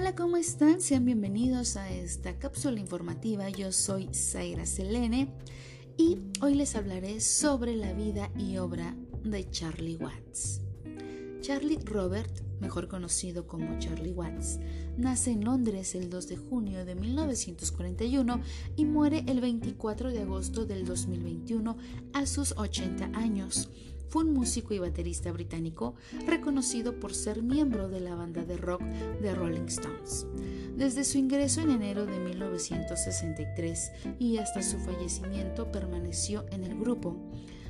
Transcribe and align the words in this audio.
Hola, 0.00 0.16
¿cómo 0.16 0.38
están? 0.38 0.80
Sean 0.80 1.04
bienvenidos 1.04 1.76
a 1.76 1.90
esta 1.90 2.38
cápsula 2.38 2.80
informativa. 2.80 3.50
Yo 3.50 3.70
soy 3.70 4.08
Zaira 4.14 4.64
Selene 4.64 5.28
y 5.98 6.16
hoy 6.40 6.54
les 6.54 6.74
hablaré 6.74 7.20
sobre 7.20 7.76
la 7.76 7.92
vida 7.92 8.30
y 8.34 8.56
obra 8.56 8.96
de 9.24 9.50
Charlie 9.50 9.96
Watts. 9.96 10.62
Charlie 11.42 11.80
Robert, 11.84 12.32
mejor 12.60 12.88
conocido 12.88 13.46
como 13.46 13.78
Charlie 13.78 14.14
Watts, 14.14 14.58
nace 14.96 15.32
en 15.32 15.44
Londres 15.44 15.94
el 15.94 16.08
2 16.08 16.28
de 16.28 16.36
junio 16.38 16.86
de 16.86 16.94
1941 16.94 18.40
y 18.76 18.86
muere 18.86 19.22
el 19.26 19.42
24 19.42 20.12
de 20.12 20.22
agosto 20.22 20.64
del 20.64 20.86
2021 20.86 21.76
a 22.14 22.24
sus 22.24 22.52
80 22.56 23.04
años 23.18 23.68
fue 24.10 24.24
un 24.24 24.34
músico 24.34 24.74
y 24.74 24.78
baterista 24.80 25.30
británico 25.30 25.94
reconocido 26.26 26.98
por 26.98 27.14
ser 27.14 27.42
miembro 27.42 27.88
de 27.88 28.00
la 28.00 28.16
banda 28.16 28.44
de 28.44 28.56
rock 28.56 28.82
The 29.22 29.34
Rolling 29.34 29.66
Stones. 29.66 30.26
Desde 30.76 31.04
su 31.04 31.18
ingreso 31.18 31.60
en 31.60 31.70
enero 31.70 32.06
de 32.06 32.18
1963 32.18 33.92
y 34.18 34.38
hasta 34.38 34.62
su 34.62 34.78
fallecimiento 34.78 35.70
permaneció 35.70 36.44
en 36.50 36.64
el 36.64 36.76
grupo, 36.78 37.16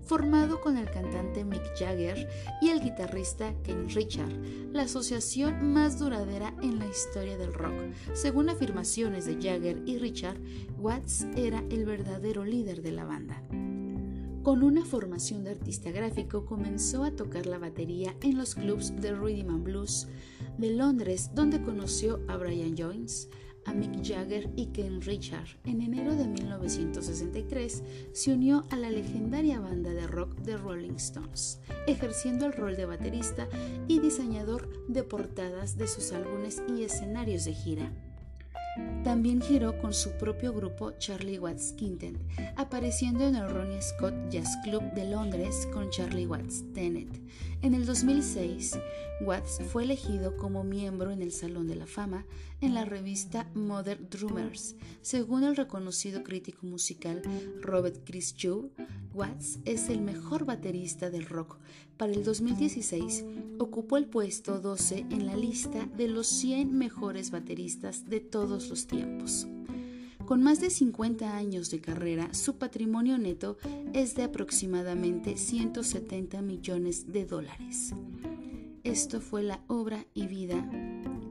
formado 0.00 0.60
con 0.60 0.78
el 0.78 0.90
cantante 0.90 1.44
Mick 1.44 1.62
Jagger 1.78 2.28
y 2.62 2.70
el 2.70 2.80
guitarrista 2.80 3.54
Ken 3.62 3.90
Richard, 3.90 4.32
la 4.72 4.82
asociación 4.82 5.72
más 5.72 5.98
duradera 5.98 6.54
en 6.62 6.78
la 6.78 6.86
historia 6.86 7.36
del 7.36 7.52
rock. 7.52 7.74
Según 8.14 8.48
afirmaciones 8.48 9.26
de 9.26 9.34
Jagger 9.34 9.82
y 9.84 9.98
Richard, 9.98 10.40
Watts 10.78 11.26
era 11.36 11.62
el 11.70 11.84
verdadero 11.84 12.44
líder 12.44 12.80
de 12.80 12.92
la 12.92 13.04
banda. 13.04 13.42
Con 14.42 14.64
una 14.64 14.84
formación 14.84 15.44
de 15.44 15.50
artista 15.50 15.92
gráfico 15.92 16.44
comenzó 16.44 17.04
a 17.04 17.12
tocar 17.12 17.46
la 17.46 17.58
batería 17.58 18.16
en 18.22 18.36
los 18.36 18.56
clubs 18.56 18.92
de 19.00 19.14
Rhythm 19.14 19.50
and 19.50 19.62
Blues 19.62 20.08
de 20.58 20.72
Londres, 20.72 21.30
donde 21.32 21.62
conoció 21.62 22.20
a 22.26 22.36
Brian 22.38 22.74
Jones, 22.76 23.28
a 23.66 23.72
Mick 23.72 24.04
Jagger 24.04 24.50
y 24.56 24.66
Ken 24.72 25.00
Richard. 25.00 25.46
En 25.62 25.80
enero 25.80 26.16
de 26.16 26.26
1963 26.26 27.84
se 28.10 28.32
unió 28.32 28.64
a 28.70 28.76
la 28.76 28.90
legendaria 28.90 29.60
banda 29.60 29.90
de 29.90 30.08
rock 30.08 30.34
The 30.42 30.56
Rolling 30.56 30.96
Stones, 30.96 31.60
ejerciendo 31.86 32.46
el 32.46 32.52
rol 32.52 32.74
de 32.74 32.86
baterista 32.86 33.48
y 33.86 34.00
diseñador 34.00 34.68
de 34.88 35.04
portadas 35.04 35.76
de 35.76 35.86
sus 35.86 36.10
álbumes 36.10 36.64
y 36.68 36.82
escenarios 36.82 37.44
de 37.44 37.54
gira. 37.54 37.92
También 39.04 39.42
giró 39.42 39.78
con 39.78 39.92
su 39.92 40.12
propio 40.12 40.52
grupo 40.52 40.92
Charlie 40.92 41.38
Watts 41.38 41.72
Quintet, 41.72 42.16
apareciendo 42.56 43.26
en 43.26 43.34
el 43.34 43.50
Ronnie 43.50 43.82
Scott 43.82 44.14
Jazz 44.30 44.56
Club 44.64 44.82
de 44.94 45.10
Londres 45.10 45.68
con 45.72 45.90
Charlie 45.90 46.26
Watts 46.26 46.64
Tenet. 46.72 47.20
En 47.62 47.74
el 47.74 47.84
2006, 47.84 48.78
Watts 49.20 49.60
fue 49.70 49.84
elegido 49.84 50.36
como 50.36 50.64
miembro 50.64 51.10
en 51.10 51.22
el 51.22 51.32
Salón 51.32 51.68
de 51.68 51.76
la 51.76 51.86
Fama 51.86 52.26
en 52.60 52.74
la 52.74 52.84
revista 52.84 53.48
Modern 53.54 54.08
Drummers. 54.08 54.76
Según 55.00 55.44
el 55.44 55.56
reconocido 55.56 56.22
crítico 56.22 56.66
musical 56.66 57.22
Robert 57.60 58.00
Chris 58.04 58.34
Watts 59.14 59.58
es 59.64 59.88
el 59.90 60.00
mejor 60.00 60.44
baterista 60.44 61.10
del 61.10 61.26
rock. 61.26 61.58
Para 61.96 62.12
el 62.12 62.24
2016, 62.24 63.24
ocupó 63.58 63.96
el 63.96 64.06
puesto 64.06 64.60
12 64.60 65.06
en 65.10 65.26
la 65.26 65.36
lista 65.36 65.86
de 65.96 66.08
los 66.08 66.26
100 66.26 66.76
mejores 66.76 67.30
bateristas 67.30 68.08
de 68.08 68.20
los 68.68 68.86
tiempos. 68.86 69.46
Con 70.26 70.42
más 70.42 70.60
de 70.60 70.70
50 70.70 71.36
años 71.36 71.70
de 71.70 71.80
carrera, 71.80 72.32
su 72.32 72.56
patrimonio 72.56 73.18
neto 73.18 73.58
es 73.92 74.14
de 74.14 74.22
aproximadamente 74.22 75.36
170 75.36 76.40
millones 76.42 77.12
de 77.12 77.26
dólares. 77.26 77.92
Esto 78.84 79.20
fue 79.20 79.42
la 79.42 79.60
obra 79.66 80.06
y 80.14 80.26
vida 80.26 80.68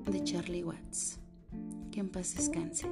de 0.05 0.23
Charlie 0.23 0.63
Watts. 0.63 1.19
Que 1.91 2.01
en 2.01 2.09
paz 2.09 2.35
descanse. 2.35 2.87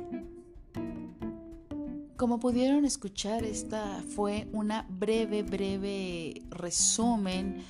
Como 2.20 2.40
pudieron 2.40 2.84
escuchar, 2.84 3.46
esta 3.46 4.04
fue 4.16 4.50
una 4.52 4.86
breve, 4.90 5.42
breve 5.42 6.42
resumen 6.50 7.62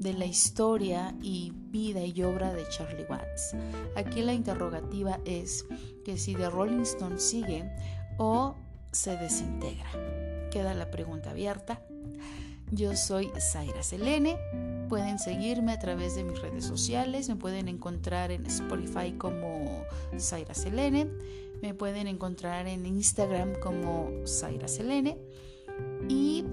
de 0.00 0.14
la 0.14 0.24
historia 0.24 1.14
y 1.22 1.52
vida 1.54 2.02
y 2.04 2.22
obra 2.22 2.52
de 2.54 2.66
Charlie 2.70 3.04
Watts. 3.08 3.54
Aquí 3.94 4.22
la 4.22 4.32
interrogativa 4.32 5.20
es 5.26 5.66
que 6.04 6.16
si 6.16 6.34
The 6.34 6.48
Rolling 6.48 6.80
Stone 6.80 7.20
sigue 7.20 7.70
o 8.16 8.56
se 8.90 9.16
desintegra. 9.16 9.90
Queda 10.50 10.74
la 10.74 10.90
pregunta 10.90 11.30
abierta. 11.30 11.82
Yo 12.72 12.96
soy 12.96 13.30
Zaira 13.38 13.82
Selene. 13.82 14.38
Pueden 14.88 15.18
seguirme 15.18 15.72
a 15.72 15.78
través 15.78 16.16
de 16.16 16.24
mis 16.24 16.40
redes 16.40 16.64
sociales. 16.64 17.28
Me 17.28 17.36
pueden 17.36 17.68
encontrar 17.68 18.30
en 18.30 18.46
Spotify 18.46 19.12
como 19.12 19.84
Zaira 20.18 20.54
Selene. 20.54 21.08
Me 21.60 21.74
pueden 21.74 22.06
encontrar 22.06 22.66
en 22.68 22.86
Instagram 22.86 23.54
como 23.60 24.10
Zaira 24.26 24.66
Selene. 24.66 25.18
Y 26.08 26.44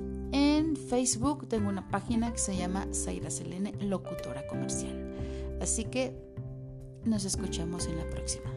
en 0.67 0.75
Facebook 0.75 1.47
tengo 1.47 1.69
una 1.69 1.87
página 1.89 2.31
que 2.31 2.39
se 2.39 2.55
llama 2.55 2.87
Zaira 2.93 3.29
Selene, 3.29 3.73
locutora 3.79 4.45
comercial. 4.47 5.15
Así 5.61 5.85
que 5.85 6.13
nos 7.05 7.25
escuchamos 7.25 7.87
en 7.87 7.97
la 7.97 8.09
próxima. 8.09 8.51